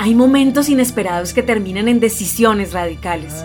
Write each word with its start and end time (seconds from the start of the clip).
Hay 0.00 0.14
momentos 0.14 0.68
inesperados 0.68 1.34
que 1.34 1.42
terminan 1.42 1.88
en 1.88 1.98
decisiones 1.98 2.72
radicales. 2.72 3.44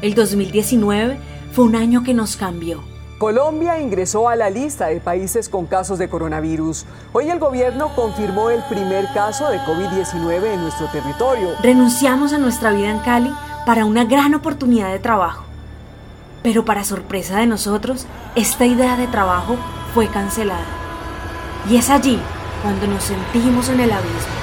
El 0.00 0.14
2019 0.14 1.18
fue 1.52 1.66
un 1.66 1.76
año 1.76 2.02
que 2.02 2.14
nos 2.14 2.36
cambió. 2.36 2.82
Colombia 3.18 3.78
ingresó 3.78 4.30
a 4.30 4.36
la 4.36 4.48
lista 4.48 4.86
de 4.86 5.00
países 5.00 5.50
con 5.50 5.66
casos 5.66 5.98
de 5.98 6.08
coronavirus. 6.08 6.86
Hoy 7.12 7.28
el 7.28 7.38
gobierno 7.38 7.94
confirmó 7.94 8.48
el 8.48 8.62
primer 8.70 9.06
caso 9.12 9.50
de 9.50 9.58
COVID-19 9.58 10.54
en 10.54 10.62
nuestro 10.62 10.86
territorio. 10.86 11.50
Renunciamos 11.62 12.32
a 12.32 12.38
nuestra 12.38 12.72
vida 12.72 12.90
en 12.90 12.98
Cali 13.00 13.32
para 13.66 13.84
una 13.84 14.04
gran 14.04 14.34
oportunidad 14.34 14.90
de 14.90 14.98
trabajo. 14.98 15.44
Pero 16.42 16.64
para 16.64 16.84
sorpresa 16.84 17.38
de 17.40 17.46
nosotros, 17.46 18.06
esta 18.34 18.64
idea 18.64 18.96
de 18.96 19.06
trabajo 19.06 19.56
fue 19.92 20.08
cancelada. 20.08 20.64
Y 21.68 21.76
es 21.76 21.90
allí 21.90 22.18
cuando 22.62 22.86
nos 22.86 23.04
sentimos 23.04 23.68
en 23.68 23.80
el 23.80 23.92
abismo. 23.92 24.35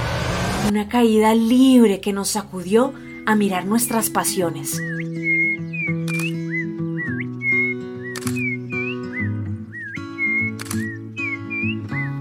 Una 0.68 0.88
caída 0.88 1.36
libre 1.36 2.00
que 2.00 2.14
nos 2.14 2.30
sacudió 2.30 2.94
a 3.26 3.36
mirar 3.36 3.66
nuestras 3.66 4.10
pasiones. 4.10 4.82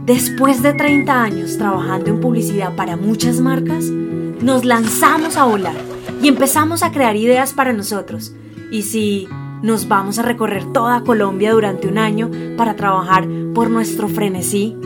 Después 0.04 0.62
de 0.62 0.74
30 0.74 1.22
años 1.22 1.56
trabajando 1.56 2.10
en 2.10 2.20
publicidad 2.20 2.74
para 2.74 2.96
muchas 2.96 3.40
marcas, 3.40 3.84
nos 3.84 4.64
lanzamos 4.64 5.36
a 5.36 5.44
volar 5.44 5.76
y 6.20 6.28
empezamos 6.28 6.82
a 6.82 6.90
crear 6.90 7.16
ideas 7.16 7.52
para 7.52 7.72
nosotros. 7.72 8.34
Y 8.72 8.82
si 8.82 9.28
nos 9.62 9.86
vamos 9.86 10.18
a 10.18 10.22
recorrer 10.22 10.72
toda 10.72 11.04
Colombia 11.04 11.52
durante 11.52 11.86
un 11.86 11.98
año 11.98 12.30
para 12.56 12.74
trabajar 12.74 13.26
por 13.54 13.70
nuestro 13.70 14.08
frenesí. 14.08 14.76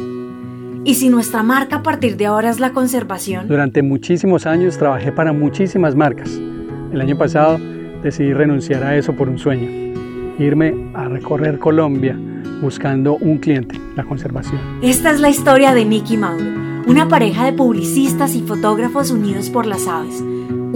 Y 0.87 0.95
si 0.95 1.09
nuestra 1.09 1.43
marca 1.43 1.79
a 1.79 1.83
partir 1.83 2.17
de 2.17 2.27
ahora 2.27 2.49
es 2.49 2.61
la 2.61 2.71
conservación. 2.71 3.49
Durante 3.49 3.83
muchísimos 3.83 4.47
años 4.47 4.79
trabajé 4.79 5.11
para 5.11 5.33
muchísimas 5.33 5.97
marcas. 5.97 6.31
El 6.93 7.01
año 7.01 7.19
pasado 7.19 7.59
decidí 8.05 8.33
renunciar 8.33 8.85
a 8.85 8.97
eso 8.97 9.13
por 9.13 9.29
un 9.29 9.37
sueño, 9.37 9.69
irme 10.39 10.93
a 10.95 11.09
recorrer 11.09 11.59
Colombia 11.59 12.17
buscando 12.63 13.17
un 13.17 13.39
cliente, 13.39 13.81
la 13.97 14.05
conservación. 14.05 14.61
Esta 14.81 15.11
es 15.11 15.19
la 15.19 15.29
historia 15.29 15.75
de 15.75 15.85
Nicky 15.85 16.15
y 16.15 16.19
Mauro, 16.19 16.45
una 16.87 17.09
pareja 17.09 17.45
de 17.45 17.53
publicistas 17.53 18.37
y 18.37 18.43
fotógrafos 18.43 19.11
unidos 19.11 19.51
por 19.51 19.67
las 19.67 19.89
aves. 19.89 20.23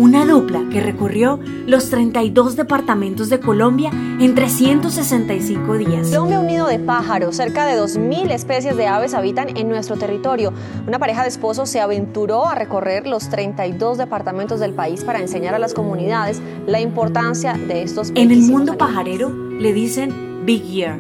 Una 0.01 0.25
dupla 0.25 0.63
que 0.73 0.81
recorrió 0.81 1.39
los 1.67 1.91
32 1.91 2.57
departamentos 2.57 3.29
de 3.29 3.39
Colombia 3.39 3.91
en 3.91 4.35
365 4.35 5.75
días. 5.75 6.09
Colombia 6.09 6.41
Unido 6.41 6.67
de 6.69 6.79
Pájaros, 6.79 7.37
cerca 7.37 7.67
de 7.67 7.79
2.000 7.79 8.31
especies 8.31 8.79
de 8.79 8.87
aves 8.87 9.13
habitan 9.13 9.55
en 9.59 9.69
nuestro 9.69 9.97
territorio. 9.97 10.55
Una 10.89 10.99
pareja 10.99 11.21
de 11.21 11.29
esposos 11.29 11.69
se 11.69 11.81
aventuró 11.81 12.47
a 12.47 12.55
recorrer 12.55 13.07
los 13.07 13.29
32 13.29 13.99
departamentos 13.99 14.59
del 14.59 14.73
país 14.73 15.05
para 15.05 15.21
enseñar 15.21 15.55
a 15.55 15.59
las 15.59 15.75
comunidades 15.75 16.41
la 16.67 16.81
importancia 16.81 17.53
de 17.53 17.83
estos 17.83 18.11
En 18.15 18.31
el 18.31 18.41
mundo 18.41 18.79
pajarero 18.79 19.29
le 19.29 19.75
dicen 19.75 20.47
Big 20.47 20.63
Year 20.63 20.99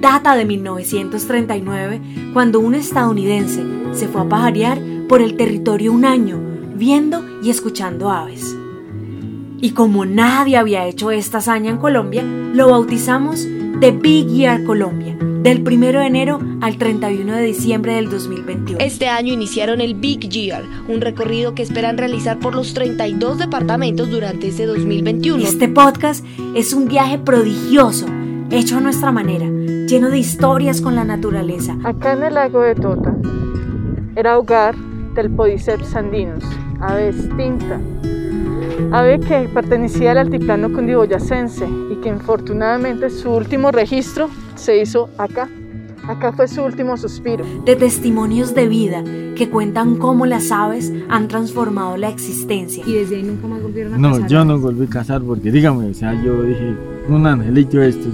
data 0.00 0.34
de 0.34 0.46
1939, 0.46 2.00
cuando 2.32 2.60
un 2.60 2.74
estadounidense 2.74 3.62
se 3.92 4.08
fue 4.08 4.22
a 4.22 4.28
pajarear 4.28 4.80
por 5.08 5.20
el 5.20 5.36
territorio 5.36 5.92
un 5.92 6.06
año, 6.06 6.49
viendo 6.80 7.22
y 7.44 7.50
escuchando 7.50 8.10
aves. 8.10 8.56
Y 9.60 9.72
como 9.72 10.06
nadie 10.06 10.56
había 10.56 10.86
hecho 10.86 11.10
esta 11.10 11.38
hazaña 11.38 11.70
en 11.70 11.76
Colombia, 11.76 12.22
lo 12.24 12.70
bautizamos 12.70 13.46
The 13.80 13.92
Big 13.92 14.28
Year 14.28 14.64
Colombia, 14.64 15.14
del 15.42 15.60
1 15.60 15.86
de 16.00 16.06
enero 16.06 16.40
al 16.62 16.78
31 16.78 17.36
de 17.36 17.42
diciembre 17.42 17.94
del 17.94 18.08
2021. 18.08 18.80
Este 18.80 19.08
año 19.08 19.34
iniciaron 19.34 19.82
el 19.82 19.94
Big 19.94 20.30
Year, 20.30 20.64
un 20.88 21.02
recorrido 21.02 21.54
que 21.54 21.62
esperan 21.62 21.98
realizar 21.98 22.38
por 22.40 22.54
los 22.54 22.72
32 22.72 23.36
departamentos 23.38 24.10
durante 24.10 24.48
este 24.48 24.64
2021. 24.64 25.44
Este 25.44 25.68
podcast 25.68 26.24
es 26.56 26.72
un 26.72 26.88
viaje 26.88 27.18
prodigioso, 27.18 28.06
hecho 28.50 28.78
a 28.78 28.80
nuestra 28.80 29.12
manera 29.12 29.46
lleno 29.46 30.08
de 30.08 30.18
historias 30.18 30.80
con 30.80 30.94
la 30.94 31.04
naturaleza. 31.04 31.76
Acá 31.84 32.14
en 32.14 32.22
el 32.22 32.34
lago 32.34 32.62
de 32.62 32.74
Tota 32.74 33.14
era 34.16 34.38
hogar 34.38 34.74
del 35.14 35.30
Podiceps 35.30 35.94
andinus, 35.96 36.44
ave 36.80 37.08
extinta, 37.08 37.80
ave 38.92 39.20
que 39.20 39.48
pertenecía 39.52 40.12
al 40.12 40.18
altiplano 40.18 40.72
cundiboyacense 40.72 41.66
y 41.92 41.96
que 41.96 42.08
infortunadamente 42.08 43.10
su 43.10 43.30
último 43.30 43.70
registro 43.70 44.28
se 44.56 44.80
hizo 44.80 45.10
acá. 45.18 45.48
Acá 46.08 46.32
fue 46.32 46.48
su 46.48 46.62
último 46.62 46.96
suspiro. 46.96 47.44
De 47.64 47.76
testimonios 47.76 48.54
de 48.54 48.68
vida 48.68 49.04
que 49.36 49.48
cuentan 49.48 49.96
cómo 49.96 50.26
las 50.26 50.50
aves 50.50 50.92
han 51.08 51.28
transformado 51.28 51.96
la 51.96 52.08
existencia. 52.08 52.82
Y 52.86 52.94
desde 52.94 53.16
ahí 53.16 53.22
nunca 53.22 53.46
más 53.46 53.62
volvieron 53.62 53.94
a 53.94 53.98
no, 53.98 54.08
casar. 54.08 54.22
No, 54.22 54.28
yo 54.28 54.44
no 54.44 54.58
volví 54.58 54.86
a 54.86 54.88
casar 54.88 55.22
porque 55.22 55.52
dígame, 55.52 55.90
o 55.90 55.94
sea, 55.94 56.14
yo 56.22 56.42
dije, 56.42 56.74
un 57.08 57.26
angelito 57.26 57.80
esto, 57.82 58.08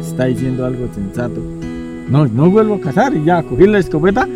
está 0.00 0.24
diciendo 0.26 0.66
algo 0.66 0.86
sensato. 0.92 1.40
No, 2.08 2.26
no 2.26 2.50
vuelvo 2.50 2.74
a 2.74 2.80
cazar 2.80 3.14
y 3.14 3.24
ya 3.24 3.42
cogí 3.42 3.66
la 3.66 3.78
escopeta 3.78 4.28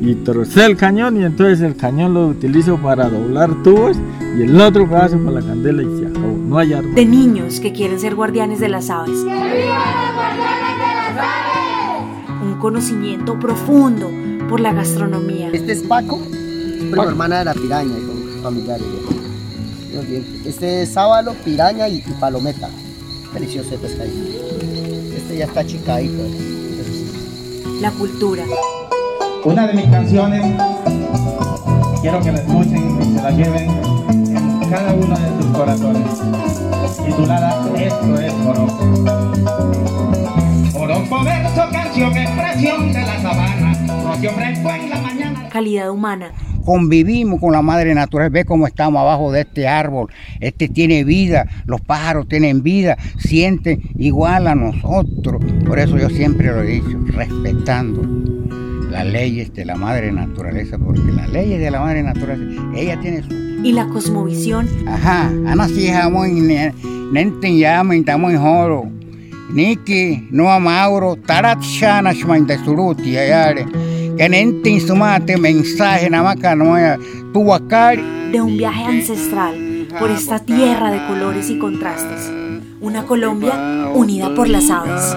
y 0.00 0.14
trocé 0.16 0.64
el 0.64 0.76
cañón 0.76 1.20
y 1.20 1.24
entonces 1.24 1.60
el 1.60 1.76
cañón 1.76 2.14
lo 2.14 2.28
utilizo 2.28 2.78
para 2.78 3.08
doblar 3.08 3.62
tubos 3.62 3.96
y 4.38 4.42
el 4.42 4.60
otro 4.60 4.88
pedazo 4.88 5.18
para 5.18 5.40
la 5.40 5.46
candela 5.46 5.82
y 5.82 5.98
se 5.98 6.06
acabó. 6.06 6.36
No 6.36 6.58
hay 6.58 6.72
arma. 6.72 6.94
De 6.94 7.04
niños 7.04 7.60
que 7.60 7.72
quieren 7.72 8.00
ser 8.00 8.14
guardianes 8.14 8.60
de 8.60 8.68
las 8.68 8.90
aves. 8.90 9.18
¡Que 9.18 9.24
vivan 9.24 9.36
los 9.36 10.14
guardianes 10.16 10.78
de 10.78 10.94
las 10.94 11.18
aves! 11.18 12.42
Un 12.42 12.58
conocimiento 12.58 13.38
profundo 13.38 14.10
por 14.48 14.60
la 14.60 14.72
gastronomía. 14.72 15.50
Este 15.52 15.72
es 15.72 15.82
Paco, 15.82 16.18
prima 16.20 17.04
hermana 17.04 17.40
de 17.40 17.44
la 17.44 17.54
piraña 17.54 17.94
y 17.98 18.06
con 18.06 18.42
familiares. 18.42 18.86
Este 20.46 20.82
es 20.82 20.92
sábalo, 20.92 21.34
piraña 21.44 21.88
y, 21.88 21.98
y 21.98 22.12
palometa. 22.18 22.70
Delicioso 23.34 23.70
de 23.70 23.78
pescadito 23.78 24.50
este 25.16 25.36
ya 25.36 25.44
está 25.44 25.64
chicadito. 25.64 26.24
La 27.80 27.90
cultura. 27.92 28.44
Una 29.42 29.66
de 29.66 29.72
mis 29.72 29.86
canciones, 29.86 30.42
quiero 32.02 32.20
que 32.20 32.30
la 32.30 32.38
escuchen 32.40 33.00
y 33.00 33.16
se 33.16 33.22
la 33.22 33.30
lleven 33.30 33.70
en 33.70 34.70
cada 34.70 34.92
uno 34.92 35.16
de 35.16 35.42
sus 35.42 35.56
corazones. 35.56 36.20
Titulada 37.06 37.66
Esto 37.78 38.20
es 38.20 38.32
Oroco. 38.46 39.04
Oroco 40.78 41.24
verso, 41.24 41.62
canción, 41.72 42.16
expresión 42.16 42.92
de 42.92 43.00
la 43.00 43.22
sabana. 43.22 44.04
Rocío 44.04 44.30
fresco 44.32 44.70
en 44.70 44.90
la 44.90 45.00
mañana. 45.00 45.48
Calidad 45.48 45.90
humana 45.90 46.32
convivimos 46.62 47.40
con 47.40 47.52
la 47.52 47.62
madre 47.62 47.94
naturaleza, 47.94 48.34
ve 48.34 48.44
cómo 48.44 48.66
estamos 48.66 49.00
abajo 49.00 49.32
de 49.32 49.40
este 49.40 49.66
árbol, 49.66 50.12
este 50.40 50.68
tiene 50.68 51.04
vida, 51.04 51.46
los 51.64 51.80
pájaros 51.80 52.28
tienen 52.28 52.62
vida, 52.62 52.98
sienten 53.18 53.80
igual 53.96 54.46
a 54.46 54.54
nosotros. 54.54 55.42
Por 55.66 55.78
eso 55.78 55.96
yo 55.96 56.10
siempre 56.10 56.48
lo 56.48 56.62
he 56.62 56.66
dicho, 56.66 56.98
respetando 57.06 58.39
las 58.90 59.06
leyes 59.06 59.52
de 59.54 59.64
la 59.64 59.76
madre 59.76 60.12
naturaleza, 60.12 60.78
porque 60.78 61.12
las 61.12 61.30
leyes 61.30 61.60
de 61.60 61.70
la 61.70 61.80
madre 61.80 62.02
naturaleza, 62.02 62.62
ella 62.74 62.98
tiene 63.00 63.22
su... 63.22 63.34
Y 63.62 63.72
la 63.72 63.86
cosmovisión. 63.88 64.68
Ajá, 64.86 65.26
ana 65.46 65.68
muy 66.10 66.32
nenten 67.12 67.58
llama 67.58 67.96
y 67.96 68.04
muy 68.18 68.36
joro. 68.36 68.88
Niki, 69.52 70.28
no 70.30 70.50
amauro, 70.50 71.16
tarat 71.16 71.60
shana 71.60 72.12
shmanta 72.12 72.62
suruti, 72.64 73.16
ayare 73.16 73.66
mensaje 75.38 76.10
de 78.32 78.40
un 78.40 78.56
viaje 78.56 78.84
ancestral 78.84 79.86
por 79.98 80.10
esta 80.10 80.38
tierra 80.40 80.90
de 80.90 81.06
colores 81.06 81.48
y 81.48 81.58
contrastes. 81.58 82.30
Una 82.80 83.04
Colombia 83.04 83.88
unida 83.94 84.34
por 84.34 84.48
las 84.48 84.70
aves. 84.70 85.16